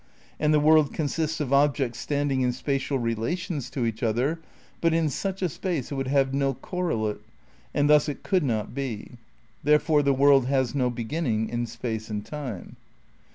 [0.39, 4.39] And the world consists of objects standing in spatial relations to each other,
[4.81, 7.21] but in such a space it would have no correlate
[7.71, 9.19] and thus it could not be.
[9.63, 12.77] There fore the world has no beginning in space and time.